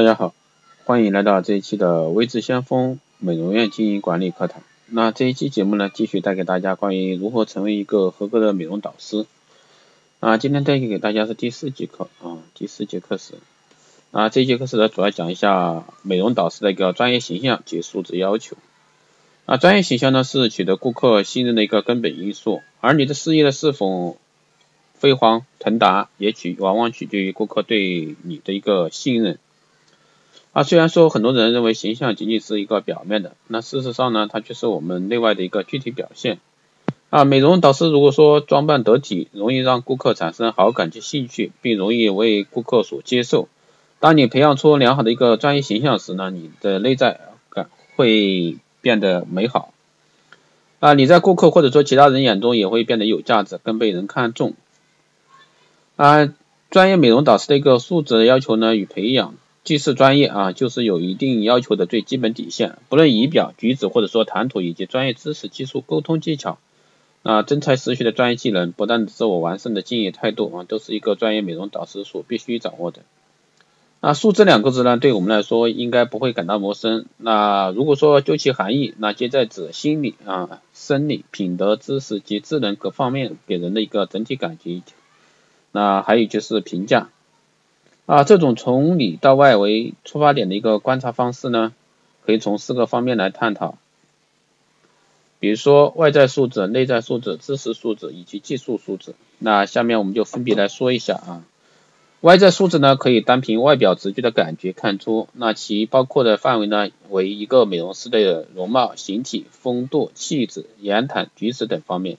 [0.00, 0.32] 大家好，
[0.86, 4.62] 欢迎来到这一期的微智先锋美容院经营管理课堂。
[4.86, 9.26] 那这一期节目呢，继续带给大家关于如何成为一个合格的美容导师。
[10.20, 13.34] 啊，今天带给大家是第四节课啊，第四节课时。
[14.10, 18.56] 啊，这节课时呢，主要讲一下美容导师的一个专业形象及素质要求。
[19.44, 24.16] 啊，专业形象呢是取得顾客信任的一个根本因素，而你的事业呢是否
[24.94, 29.38] 飞黄腾达，也取往往取决于顾客对你的一个信任。
[30.52, 36.40] 啊，虽然说很多人认为形象仅仅是一个表面的，那事实上呢，它却是我们内外的一个具体表现。
[37.08, 43.48] 啊，美容导师如果说装扮得体，容易让顾客产生好感及兴趣，并容易为顾客所接受。
[44.00, 49.72] 当你培养出良好的一个专业形象时呢，你的内在感会变得美好。
[50.80, 54.54] 啊，你在顾客或者说其他人眼中也会变得有价值，更被人看重。
[55.94, 56.32] 啊，
[56.70, 59.34] 专业美容导师的一个素质要求呢与培养。
[59.70, 62.76] 既是专业啊，就是有一定要求的最基本底线。
[62.88, 66.58] 不论仪表、举止，或者说谈吐以及专业知识、技术、沟通技巧，
[67.22, 73.02] 啊，真才实学的专业技能，不但自我完善的敬业态度啊，都是一个专业美容导师所必须掌握的。
[74.00, 77.06] 那素质两个字呢，对我们来说应该不会感到陌生。
[77.16, 84.82] 那如果说就其含义，那皆在指心理啊、生理、品德、知识及智能各方面给人的一个整体感觉。
[85.70, 87.10] 那还有就是评价。
[88.10, 91.72] 啊，这种从里到外为出发点的一个观察方式呢，
[92.26, 93.78] 可以从四个方面来探讨。
[95.38, 99.14] 比如说外在素质、内在素质、知识素质以及技术素质。
[99.38, 101.44] 那下面我们就分别来说一下啊。
[102.20, 112.18] 外在素质呢，可以单凭外表直觉的感觉看出，那其包括的范围呢，为一个美容师的容貌、形体、风度、气质、言谈举止等方面。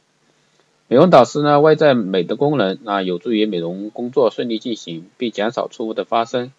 [0.92, 6.52] 美容导师呢，外在美的功能，那有助于美容工作顺利进行，并减少错误的发生，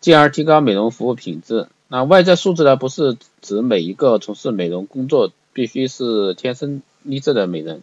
[0.00, 1.66] 进而提高美容服务品质。
[1.88, 7.82] 那外在素质呢，不是指每一个从事美容工作必须是天生丽质的美人，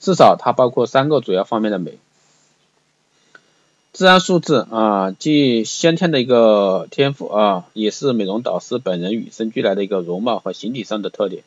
[0.00, 2.00] 至少它包括三个主要方面的美。
[3.92, 11.44] 自然素质啊，即先天的一个天赋啊，也是美容导师本人与生俱来的一个容貌和形体上的特点。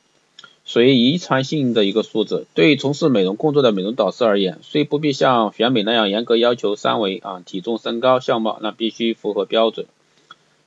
[0.66, 2.46] 属于遗传性的一个素质。
[2.56, 9.86] 对于从事美容工作的美容导师而言，虽不必像选美那样严格要求三围啊，体重、身高、相貌那必须符合标准，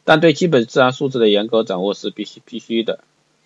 [0.04, 3.00] 但对基本自然素质的严格掌握是必须必须的。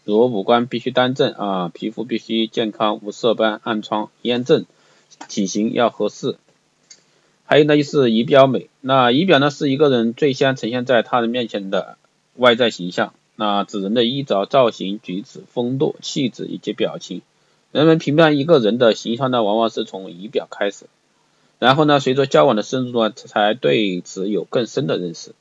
[0.05, 4.67] 如五官必须端正啊，皮肤必须健康无色斑、暗疮、炎症，
[5.29, 6.37] 体型要合适。
[7.45, 8.69] 还有呢，就是仪表美。
[8.81, 11.97] 那仪表呢，是一个人最先呈现在他人面前的
[12.35, 13.15] 外在形象。
[13.43, 17.23] 那指人的衣着、造型、举止、风度、气质以及表情。
[17.73, 20.87] 人们评判一个人的形象呢，往往是从仪表开始，
[21.59, 25.35] 然后呢，随着交往的深入呢，才对此有更深的认识。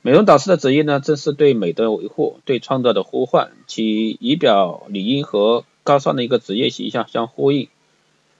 [0.00, 7.68] 美容导师的职业呢，正是对美的维护、对创造的呼唤，其仪表理应和高尚的一个职业形象相呼应。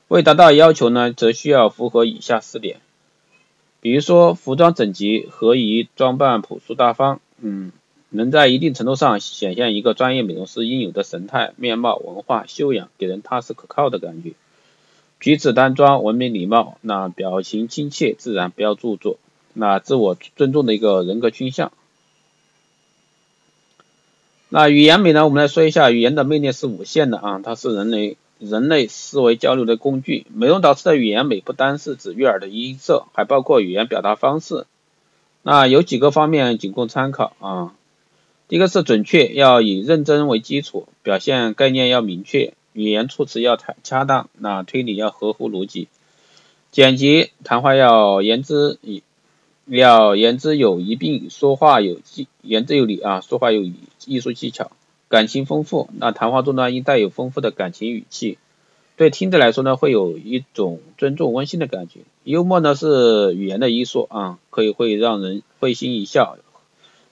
[0.06, 2.80] 为达到要求呢，则需要符合以下四点，
[3.80, 7.72] 比如说服装整洁、合宜、装扮朴素大方，嗯。
[8.10, 14.32] 能在一定程度上显现一个专业美容师应有的神态、面貌、文化修养，给人踏实可靠的感觉。
[15.20, 19.18] 举止端庄、文明礼貌，那表情亲切自然，不要做作，
[19.52, 21.72] 那自我尊重的一个人格倾向。
[24.48, 25.24] 那语言美呢？
[25.24, 30.24] 我们来说一下，语言的魅力是无限的啊，它是人类人类思维交流的工具。
[30.32, 34.64] 美容导师的语言美不单是指悦耳的音色，还包括语言表达方式。
[35.42, 37.74] 那有几个方面仅供参考啊。
[38.48, 45.88] 第一个是准确，要以认真为基础，表现概念要明确，语言措辞要恰恰当，那推理要合乎逻辑，
[46.70, 49.02] 简洁，谈话要言之以
[49.66, 53.62] 要言之有意，并说话有技，言之有理啊，说话有
[54.06, 54.70] 艺术技巧，
[55.10, 58.38] 感情丰富，那谈话中呢应带有丰富的感情语气，
[58.96, 62.00] 对听者来说呢会有一种尊重温馨的感觉。
[62.24, 66.38] 幽默呢是语言的艺术啊，可以会让人会心一笑。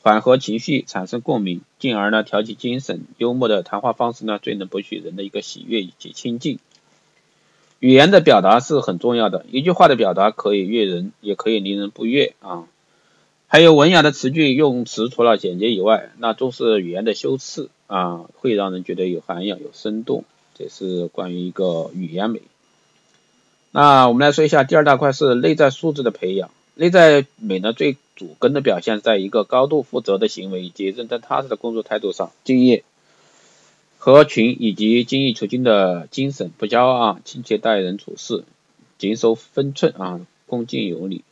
[0.06, 3.00] 缓和情绪，产生共鸣，进而呢调节精神。
[3.18, 6.60] 幽默的谈话方式呢，最能博取人的一个喜悦以及亲近。
[7.80, 12.68] 语言的表达是很重要的，一句话的表达可以悦人，也可以令人不悦啊。
[13.48, 20.22] 还有文雅的词句用词，除了简洁以外，那重视语言的修饰啊，会让人觉得有涵养、有生动。
[20.54, 22.42] 这是关于一个语言美。
[23.72, 26.50] 那我们来说一下第二大块是内在素质的培养。
[26.78, 32.84] 内在美呢，最主根的表现在一个高度负责的行为以及认真踏实的工作态度上，敬业、
[33.96, 38.44] 合群以及精益求精的精神，不骄傲，亲切待人处事，
[38.98, 41.24] 谨守分寸啊，恭敬有礼。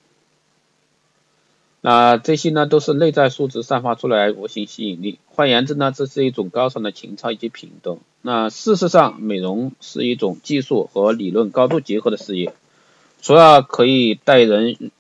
[1.82, 5.18] 那这些呢，都是内在素质散发出来无形吸引力。
[5.26, 7.98] 换言之呢，这是一种高尚的情操以及品德。
[8.22, 12.54] 那事实上，美容是一种技术和理论高度结合的事业，
[13.20, 14.90] 除了可以带人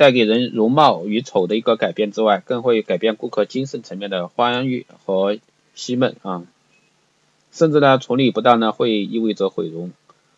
[0.00, 5.36] 带给人容貌与丑的一个改变之外，更会改变顾客精神层面的欢愉和
[5.74, 6.44] 喜闷啊。
[7.52, 9.90] 甚至呢，处理不当呢，会意味着毁容。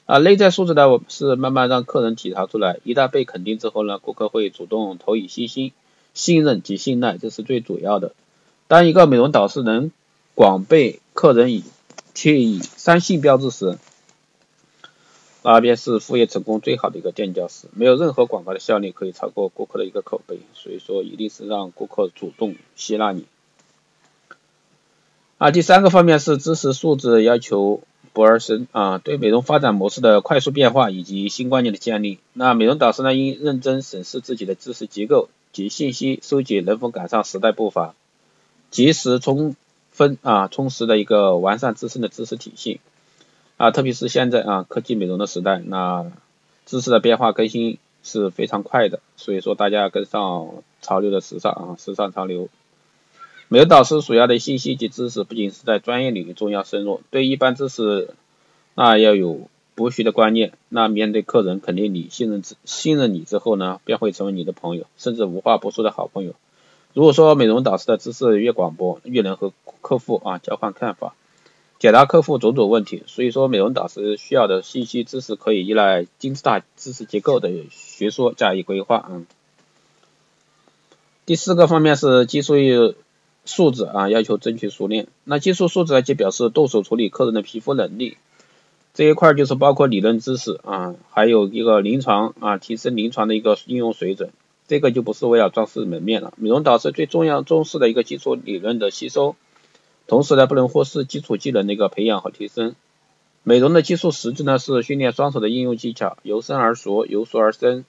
[0.06, 5.70] 啊，内在素质呢，我是慢慢让客人体察出来，一旦被肯定之后呢，顾客会主动投以信心、
[6.12, 8.14] 信任及信赖，这是最主要的。
[8.66, 9.92] 当一个美容导师能
[10.34, 11.62] 广被客人以
[12.14, 13.78] 贴以三性标志时，
[15.42, 17.68] 那边是副业成功最好的一个垫脚石。
[17.74, 23.26] 没有任何广告的效力可以超过顾客的一个口碑，所以说一定是让顾客主动吸纳你。
[25.38, 27.82] 啊，第三个方面是知识素质要求。
[28.14, 37.94] 不二生啊，对美容发展模式的快速变化以及新观念的建立，那美容导师呢应认真审视自己的知识结构及信息收集能否赶上时代步伐，
[38.70, 39.56] 及时充
[39.92, 42.80] 分啊充实的一个完善自身的知识体系
[43.56, 46.10] 啊，特别是现在啊科技美容的时代，那
[46.66, 50.48] 知识的变化更新是非常快的，所以说大家要跟上
[50.80, 52.48] 潮流的时尚啊，时尚潮流。
[53.48, 58.14] 美容导师所要的信息及知识，不仅是在专业领域中要深入，对一般知识
[58.74, 60.54] 那要有博学的观念。
[60.70, 66.34] 那面对客人，肯定你信任之信任你之后呢，便会成为你的朋友，甚至无话不说的好朋友。
[66.94, 69.52] 如果说美容导师的知识越广博，越能和
[69.82, 71.14] 客户啊交换看法，
[71.82, 73.02] 解答客户种种问题。
[73.08, 79.04] 所以说，美容导师需要的信息知识可以依赖金字塔知识结构的学说加以规划。
[79.10, 79.26] 嗯。
[81.26, 82.94] 第四个方面是技术与。
[83.44, 85.08] 素质啊，要求正确熟练。
[85.24, 88.16] 那技术素质呢，就表示动手处理客人的皮肤能力。
[88.94, 94.30] 这一块就是包括理论知识啊，还有一个临床啊，提升临床的一个应用水准。
[94.68, 96.32] 这个就不是为了装饰门面了。
[96.36, 99.34] 美容导师最重要重视的一个基础理论的吸收，
[100.12, 102.74] 同时呢，不能忽视基础技能的一个培养和提升。
[103.44, 107.86] 美容的技术实质呢，是训练双手的应用技巧，由生而熟，由熟而生。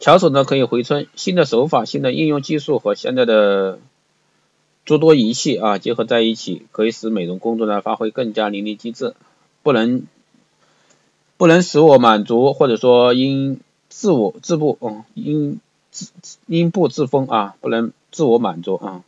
[0.00, 3.78] 巧手呢可以回春，新的手法、新的应用技术和现在的
[4.84, 9.14] 诸多仪器啊结合在一起，可以使美容工作呢发挥更加淋漓尽致。
[9.62, 10.08] 不能
[11.36, 15.60] 不能使我满足，或者说因自我自不嗯因
[15.92, 16.10] 自
[16.46, 19.04] 因不自封啊，不能自我满足啊，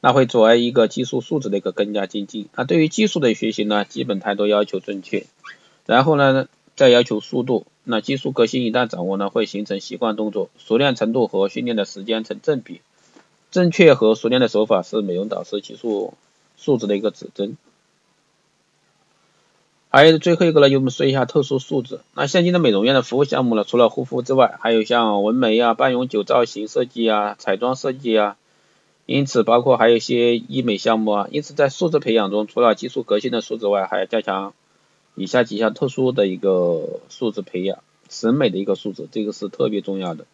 [0.00, 2.48] 那会阻碍一个技术素质的一个更加精进。
[2.54, 5.26] 那对于技术的学习呢，基本态度要求正确，
[5.86, 7.66] 然后呢再要求速度。
[7.84, 12.80] 那技术革新一旦掌握呢，会形成习惯动作，熟练程度和训练的时间成正比。
[13.50, 16.14] 正确和熟练的手法是美容导师技术
[16.56, 17.56] 素质的一个指针。
[19.88, 21.98] 还有最后一个呢，就我们说一下特殊素质。
[22.14, 28.36] 那现今的美容院的服务项目呢，除了护肤之外，还有像纹眉啊、半永久造型设计啊、彩妆设计啊，
[29.10, 31.28] 因此包括还有一些医美项目啊。
[31.32, 34.54] 因此在素质培养中，除了技术革新的素质外，还要加强。
[35.16, 40.26] 以下几项特殊的一个素质培养，审美的一个素质，这个是特别重要的。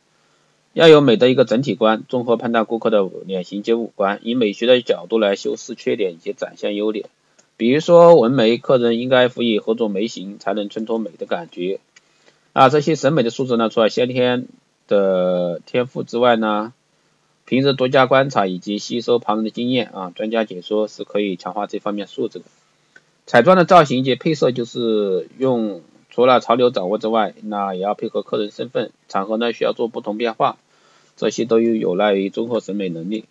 [0.74, 7.06] 要有美的一个整体观，综合判断顾客的脸型及五官，以美学的角度来修饰缺点以及展现优点。
[7.56, 11.80] 比如说纹眉，客人应该辅以何种眉形才能衬托美的感觉。
[12.52, 14.46] 啊，这些审美的素质呢，除了先天
[14.86, 16.74] 的天赋之外呢，
[17.46, 22.44] 平时多加观察以及吸收旁人的经验啊，专家解说是可以强化这方面素质的。
[23.24, 30.56] 彩妆的造型及配色就是用除了潮流掌握之外，那也要配合客人身份场合呢，需要做不同变化，
[31.16, 33.24] 这些都有有赖于综合审美能力。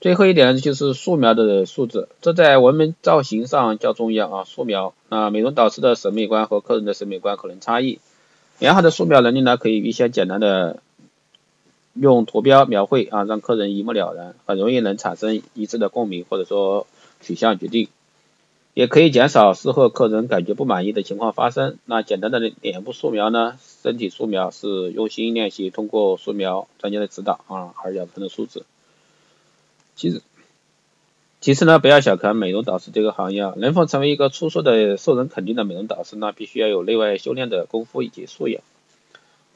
[0.00, 4.44] 最后一点呢，就是素描的素质，这在纹眉造型上较重要啊。
[4.44, 7.98] 素描那，美容导师的审美观和客人的审美观可能差异，
[8.58, 10.82] 良好的素描能力呢，可以预先简单的
[12.00, 16.86] 用图标描绘啊，让客人一目了然，很容易能产生一致的共鸣或者说
[17.20, 17.88] 取向决定。
[18.74, 21.78] 也可以减少事后客人感觉不满意的情况发生。
[21.86, 23.58] 那简单的脸部素描呢？
[23.82, 28.64] 身体素描是用心练习，通过素描专家的指导啊而养成的素质。
[29.94, 30.20] 其实，
[31.40, 36.32] 其次呢，不要小看美容导师这个行业，啊，能否成为一个出色的、受人肯定的美容导师呢？
[36.32, 38.60] 必须要有内外修炼的功夫以及素养。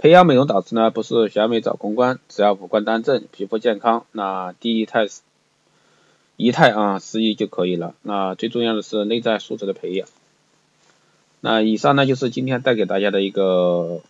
[0.01, 5.07] 培养美容导师呢，不是选美找公关，只要五官端正、皮肤健康，那第一态
[6.39, 7.95] 仪态啊，适宜就可以了。
[8.01, 10.09] 那最重要的是内在素质的培养。
[11.41, 14.01] 那以上呢就是今天带给大家的一个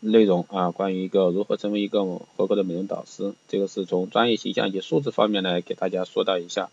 [0.00, 2.04] 内容啊，关于一个如何成为一个
[2.36, 6.68] 合格的美容导师，这个是从专业形象以及素质方面来给大家说到一下。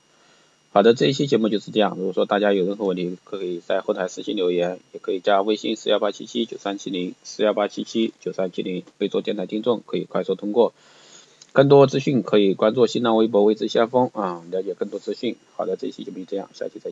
[0.75, 1.95] 好的，这一期节目就是这样。
[1.97, 10.73] 如果说大家有任何问题，可以在后台私信留言，也可以加微信四幺八七七九三七零四幺八七七九三七零，备注电台听众，可以快速通过。
[11.53, 15.37] 更多资讯可以关注新浪微博“未知先锋”啊，了解更多资讯。
[15.55, 16.83] 好的，这一期节目就这样，下期再见。